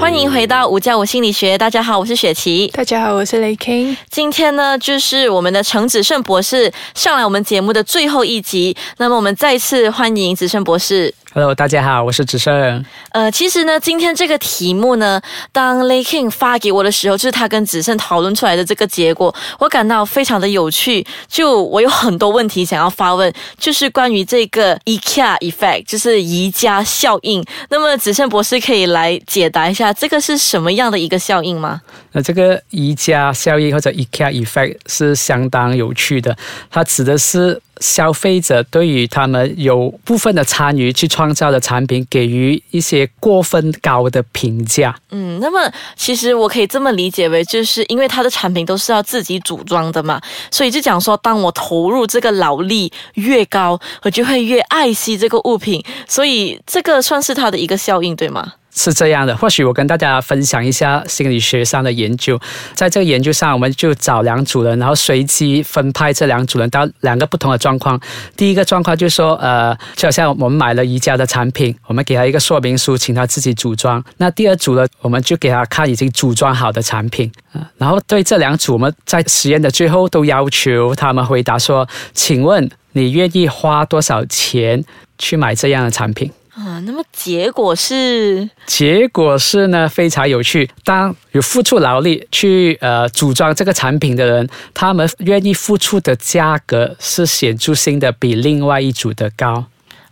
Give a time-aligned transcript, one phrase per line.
[0.00, 2.66] 欢迎回到五加五心理学，大家好，我是雪琪。
[2.68, 3.94] 大家好，我是雷 King。
[4.08, 8.74] 今天呢，就是我们的陈子胜博士上来我们节目的最后一集。
[8.96, 11.14] 那么我们再次欢迎子胜博士。
[11.32, 12.84] Hello，大家好，我是子胜。
[13.10, 15.20] 呃，其实呢，今天这个题目呢，
[15.52, 21.06] 当 Lay King 发给我的时候，就是他跟子胜讨论出来的这个结果，我感到非常的有趣。
[21.28, 27.44] 就我有很多问题想要发问，就是关于这个 IKEA effect，就是宜家效应。
[27.68, 31.80] 那么子胜博士可以来解答一下，这个是什么样的一个效应吗？
[32.12, 36.36] 那这个宜家效应或者 IKEA effect 是相当有趣的，
[36.70, 44.94] 它指的是消费者对于他们有部分的参与去创造的产品给予一些过分高的评价。
[45.10, 58.54] 嗯，那么其实我可以这么理解为，就是因为它的产品都是要自己组装的嘛，所以就讲说，当我投入这个劳力越高，我就会越爱惜这个物品，所以这个算是它的一个效应，对吗？
[58.72, 62.40] 是这样的，或许我跟大家分享一下心理学上的研究。
[62.74, 68.00] 在这个研究上，我们就找两组人，然后随机分派这两组人到两个不同的状况。
[68.36, 74.02] 第一个状况就是说，呃，就好像我们买了宜家的产品，我们给他一个说明书，请他自己组装。
[74.18, 77.30] 那第二组呢，我们就给他看已经组装好的产品。
[77.76, 84.84] 然后对这两组，我们在实验的最后都要求他们回答说：“请问你愿意花多少钱
[85.18, 90.68] 去买这样的产品？”啊，那么结果是，结果是呢，非常有趣。
[90.84, 99.64] 当有付出劳力去呃组装这个产品的人，他们愿意付出的价格是显著性的比另外一组的高。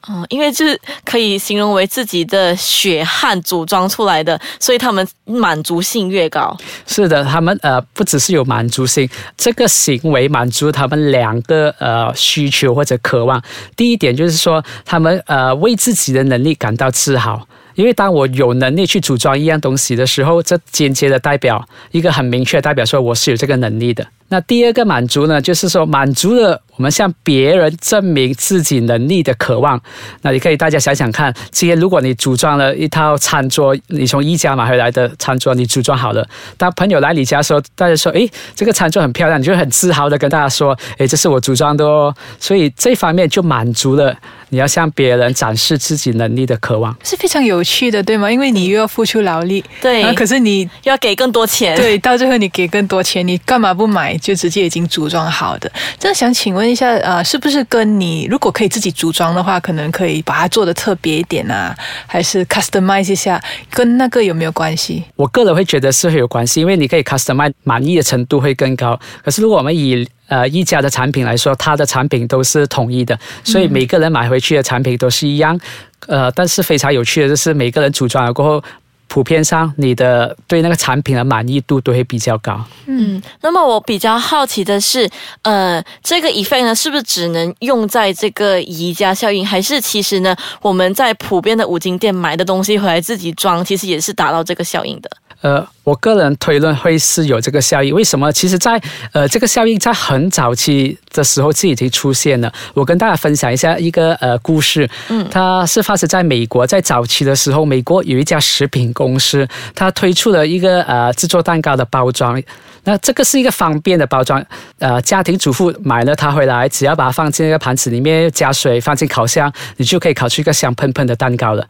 [0.08, 6.56] 嗯，因为就是可以形容为自己的血汗组装出来的，所以他们满足性越高。
[6.86, 13.42] 是的，他们呃不只是有满足性，这个行为满足他们两个呃需求或者渴望。
[13.76, 17.46] 第一点就是说，他们呃为自己的能力感到自豪。
[17.74, 24.04] 因为当我有能力去组装一样东西的时候，这间接的代表一个很明确代表说我是有这个能力的。
[24.28, 29.80] 那第二个满足呢，就是说满足了我们向别人证明自己能力的渴望。
[30.22, 42.14] 那你可以大家想想看，今天如果你组装了一套餐桌，你从宜家买回来的餐桌，你组装好了，当朋友来你家的时候，大家说，诶，这个餐桌很漂亮，你就很自豪的跟大家说，诶，这是我组装的哦。
[42.38, 44.14] 所以这方面就满足了
[44.50, 46.94] 你要向别人展示自己能力的渴望。
[47.02, 48.30] 是非常有趣的，对吗？
[48.30, 51.76] 因为你又要付出劳力，对然后可是你要给更多钱。
[51.76, 55.70] 对到最后你给更多钱，你干嘛不买就直接已经组装好的？
[55.98, 61.74] 这样想请问一下，呃，是不是跟你如果可以自己组装的话，可能可以把它做的特别一点啊，
[62.06, 65.04] 还是 customize 一下，跟那个有没有关系？
[65.16, 68.98] 我个人会觉得是会有关系，因为你可以 customize 满意的程度会更高。
[69.24, 75.58] 可是如果我们以呃一家的产品来说，它的产品都是统一的，所以每个人买回去的产品都是一样。
[76.06, 78.64] 呃，但是非常有趣的就是每个人组装了过后。
[79.08, 82.62] 普遍上，你的对那个产品的满意度都会比较高。
[82.86, 85.08] 嗯，那么我比较好奇的是，
[85.42, 95.10] 呃，这个 effect 呢，是不是只能用在这个宜家效应，还是其实呢，我们在普遍的五金店买的东西回来自己装，其实也是达到这个效应的？
[95.40, 97.94] 呃，我个人推论会是有这个效应。
[97.94, 98.32] 为什么？
[98.32, 98.80] 其实在，
[99.12, 102.52] 呃这个效应在很早期的时候就已经出现了。
[102.74, 112.42] 我跟大家分享一下一个呃故事，嗯，它是发生在美国，在早期的时候，美国有一家食品公司，它推出了一个呃制作蛋糕的包装。
[112.84, 114.44] 那这个是一个方便的包装，
[114.78, 121.66] 呃，家庭主妇买了它回来，只要把它放进那个盘子里面，加水，放进烤箱，你就可以烤出一个香喷喷的蛋糕了。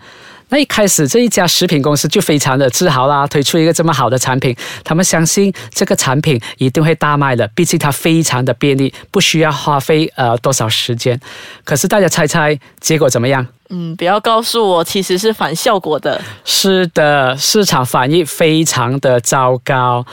[0.51, 11.21] 那一开始这一家食品公司就非常的自豪啦，推出一个这么好的产品，他们相信这个产品一定会大卖的，毕竟它非常的便利，不需要花费呃多少时间。
[11.65, 13.47] 可是大家猜猜结果怎么样？
[13.71, 16.21] 嗯，不要告诉我，其实是反效果的。
[16.45, 20.07] 是的，市场反应非常的糟糕。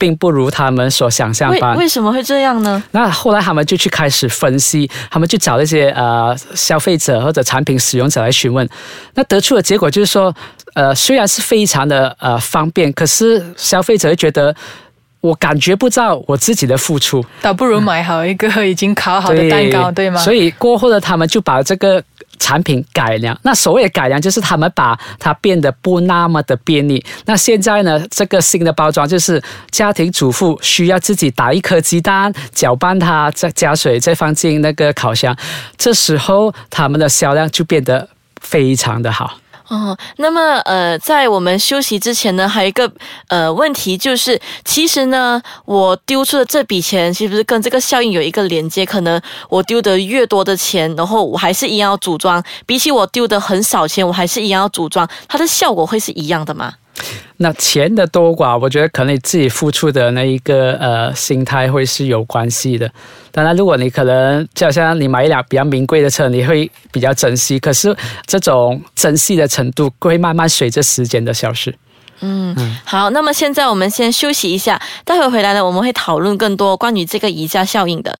[0.00, 1.76] 并不如他们所想象为般。
[1.76, 2.82] 为什么会这样呢？
[2.92, 8.66] 那后来他们就去开始分析，他们去找那些呃消费者或者产品使用者来询问，
[9.14, 10.34] 那得出的结果就是说，
[10.72, 14.56] 呃，虽然是非常的呃方便，可是消费者会觉得
[15.20, 20.20] 我感觉不到我自己的付出，倒不如买好一个已经烤好的蛋糕，对吗？
[20.20, 22.02] 所以过后呢，他们就把这个
[22.38, 23.38] 产品改良。
[23.42, 27.04] 那所谓的改良，就是他们把它变得不那么的便利。
[27.26, 35.36] 那现在呢，这个新的包装就是家庭主妇需要自己打一颗鸡蛋，搅拌它，再加水，再放进那个烤箱。
[35.76, 38.08] 这时候他们的销量就变得
[38.40, 39.36] 非常的好。
[39.70, 42.90] 哦，那么呃，在我们休息之前呢，还有一个
[43.28, 48.84] 呃问题就是，其实呢，我丢出的这笔钱，是不是跟这个效应有一个连接？
[48.84, 56.74] 可能我丢的越多的钱，然后我还是一样要组装，比起我丢的很少钱，我还是一样要组装，它的效果会是一样的吗？
[57.38, 62.90] 那钱的多寡，我觉得可能你自己付出的那一个呃心态会是有关系的。
[63.32, 67.58] 当然，如果你可能就好像你买一辆比较名贵的车，你会比较珍惜。
[67.58, 71.74] 可是这种珍惜的程度会慢慢随着时间的消失。
[72.20, 72.54] 嗯，
[72.84, 73.08] 好。
[73.10, 78.14] 那么现在我们先休息一下，待会回来呢，我们会讨论更多关于这个宜家效应的。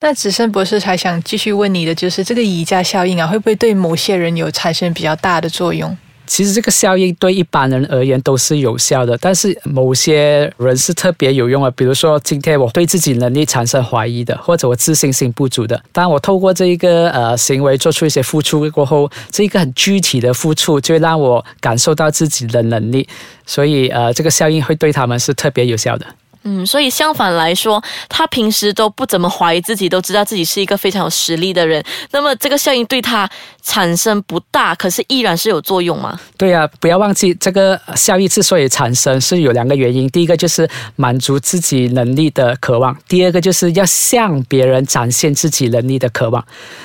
[0.00, 5.96] 那子胜博士还想继续问你的，就是这个宜家效应啊，会不会对某些人有产生比较大的作用？
[6.26, 11.70] 其实这个效应对一般人而言都是有效的，但是某些人是特别有用的。
[11.72, 23.06] 比如说，今天我对自己能力产生怀疑的，或者我自信心不足的，当我透过这一个呃行为做出一些付出过后，这一个很具体的付出，就会让我感受到自己的能力，
[23.44, 26.06] 所以呃，这个效应会对他们是特别有效的。
[26.46, 31.82] 嗯，所以相反来说，他平时都不怎么怀疑自己，都知道自己是一个非常有实力的人。
[32.10, 33.26] 那么这个效应对他
[33.62, 36.20] 产生不大，可是依然是有作用吗？
[36.36, 40.06] 对呀，不要忘记这个效益之所以产生是有两个原因。
[40.10, 46.44] 第一个就是满足自己能力的渴望，第二个就是要向别人展现自己能力的渴望。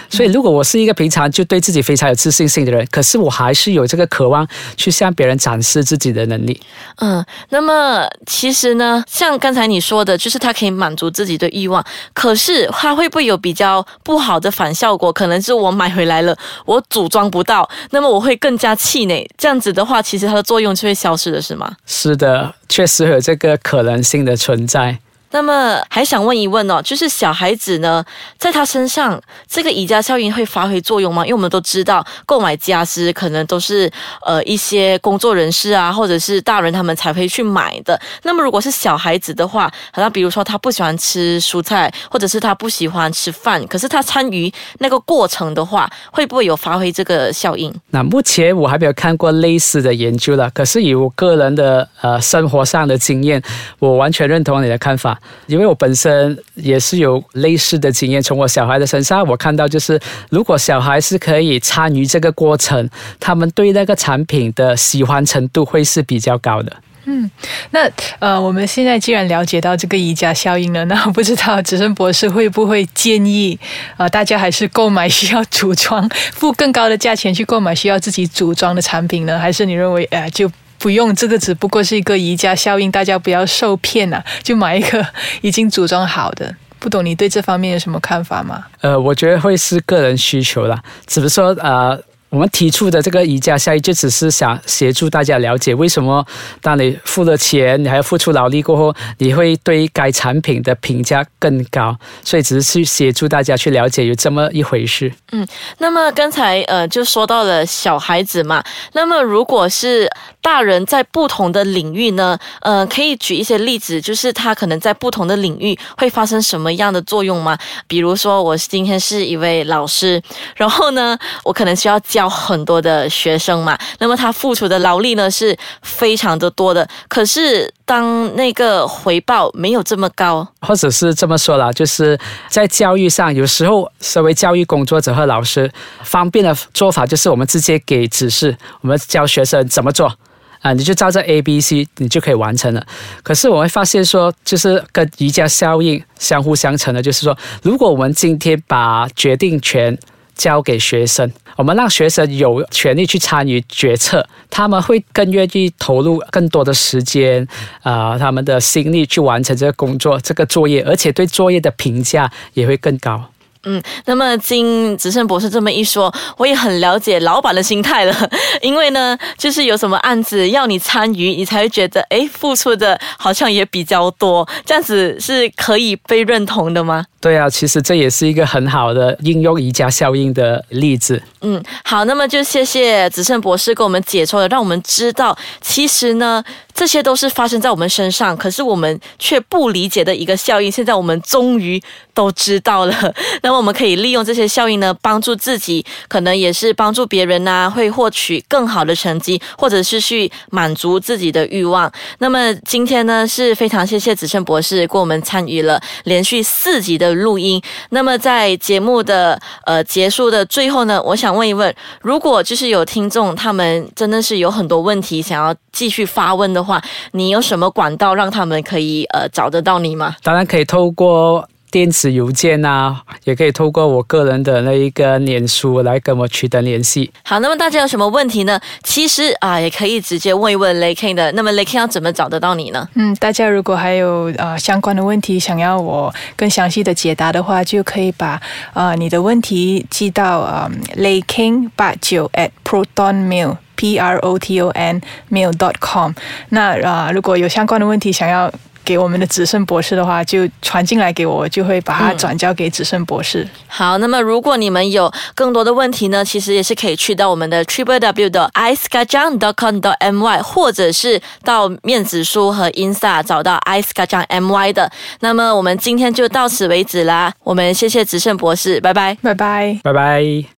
[0.10, 4.48] 所以，如果我是一个平常就对自己非常有自信心的人，可是我还是有这个渴望
[4.78, 6.58] 去向别人展示自己的能力。
[7.00, 9.49] 嗯，那么其实呢，像刚。
[9.50, 15.12] 刚才你说的就是他可以满足自己的欲望，可是他会不会有比较不好的反效果？
[15.12, 19.28] 可能是我买回来了，我组装不到，那么我会更加气馁。
[19.40, 21.76] 这样子的话，其实它的作用就会消失了，是吗？
[21.88, 25.00] 是的，确实有这个可能性的存在。
[25.32, 28.04] 那么还想问一问哦，就是小孩子呢，
[28.38, 31.24] 在他身上这个宜家效应会发挥作用吗？
[31.24, 33.90] 因为我们都知道，购买家私可能都是
[34.26, 38.00] 呃一些工作人士啊，或者是大人他们才会去买的。
[38.24, 47.74] 那么如果是小孩子的话，好像比如说他不喜欢吃蔬菜，或者是他不喜欢吃饭，可是他参与那个过程的话，会不会有发挥这个效应？
[47.92, 50.50] 那目前我还没有看过类似的研究了。
[50.52, 53.42] 可是以我个人的呃生活上的经验，
[53.78, 55.19] 我完全认同你的看法。
[55.48, 60.00] 因为我本身也是有类似的经验，从我小孩的身上，我看到就是，
[60.30, 62.90] 如果小孩是可以参与这个过程，
[63.20, 66.72] 他们对那个产品的喜欢程度会是比较高的。
[67.06, 67.30] 嗯，
[67.72, 67.90] 那
[68.20, 73.58] 呃，我们现在既然了解到这个宜家效应了，那我不知道子生博士会不会建议
[73.98, 79.40] 呃大家还是购买需要组装，付更高的价钱去购买需要自己组装的产品呢？
[79.40, 80.52] 还是你认为呃就？
[80.80, 85.06] 不用，这个只不过是一个宜家效应，大家不要受骗呐，就买一个
[85.42, 86.56] 已经组装好的。
[86.80, 88.66] 不懂你对这方面有什么看法吗？
[88.82, 92.00] 呃，我觉得会是个人需求啦，只是说呃。
[92.30, 96.24] 我们提出的这个宜家效益，就只是想协助大家了解，为什么
[96.62, 101.98] 当你付了钱，你还要付出劳力过后，你会对该产品的评价更高。
[102.24, 105.12] 所以只是去协助大家去了解有这么一回事。
[105.32, 105.48] 嗯，
[105.80, 110.08] 那么刚才呃就说到了小孩子嘛，那么如果是
[110.40, 117.58] 大人在不同的领域呢，呃，可以举一些例子，就是他可能在不同的领域会发生什么样的作用吗？
[117.88, 120.22] 比如说我今天是一位老师，
[120.56, 122.19] 然后呢，我可能需要教。
[122.20, 126.86] 教很多的学生嘛，那么他付出的劳力呢是非常的多的。
[127.08, 135.72] 可是当那个回报没有这么高，或者是这么说啦，就是在教育上，有时候身为教育工作者和老师，
[136.04, 140.14] 方便的做法就是我们直接给指示，我们教学生怎么做
[140.60, 142.86] 啊，你就照着 A、B、C，你就可以完成了。
[143.24, 149.98] 可是我会发现说，就是跟瑜伽效应相互相成的，就是说，如果我们今天把决定权。
[150.40, 157.46] 交给学生，我们让学生有权利去参与决策，他们会更愿意投入更多的时间，
[157.84, 163.22] 啊，他们的心力去完成这个工作、这个作业，而且对作业的评价也会更高。
[163.64, 168.30] 嗯，那么经子胜博士这么一说，我也很了解老板的心态了。
[168.62, 177.06] 因为呢，就是有什么案子要你参与，你才会觉得，哎，付出的好像也比较多，这样子是可以被认同的吗？
[177.22, 181.22] 对啊，其实这也是一个很好的应用宜家效应的例子。
[181.42, 186.44] 嗯，好，那么就谢谢子胜博士给我们解说了，让我们知道，其实呢，
[186.74, 190.72] 这些都是发生在我们身上，可是我们却不理解的一个效应。
[190.72, 191.82] 现在我们终于
[192.14, 201.92] 都知道了，那么我们可以利用这些效应呢，帮助自己，可能也是帮助别人呐，会获取更好的成绩，或者是去满足自己的欲望。
[202.20, 207.10] 那么今天呢，是非常谢谢子胜博士跟我们参与了连续四集的。
[207.20, 207.62] 录音。
[207.90, 211.72] 那么在节目的呃结束的最后呢，我想想问一问，
[212.02, 216.82] 如果就是有听众他们真的是有很多问题想要继续发问的话，
[217.12, 220.16] 你有什么管道让他们可以呃找得到你吗？
[220.24, 221.48] 当然可以透过。
[221.72, 227.12] 电子邮件啊，也可以透过我个人的那一个脸书来跟我取得联系。
[227.24, 228.60] 好，那么大家有什么问题呢？
[228.84, 231.32] 其实啊，也可以直接问一问 l a k i n 的。
[231.34, 232.88] 那么 l a k i n 要怎么找得到你呢？
[232.96, 238.42] 嗯，大家如果还有呃相关的问题想要我更详细的解答的话，就可以把
[238.74, 245.52] 呃你的问题寄到呃 l a k i n 八九 at protonmail p r o t o n mail
[245.54, 246.12] dot com。
[246.50, 248.52] 那啊，如果有相关的问题想要。
[248.90, 253.48] 给我们的子胜博士的话，就传进来给我，就会把它转交给子胜博士。
[253.68, 259.96] 好，那么如果你们有更多的问题呢，其实也是可以去到我们的 triple w 的 i c e k a j a n g dot com dot
[260.12, 264.92] my，或者是到面子书和 insa 找到 i c e k a j a n g my 的。
[265.20, 270.44] 那么我们今天就到此为止啦，我们谢谢子胜博士，拜拜，拜拜，拜拜。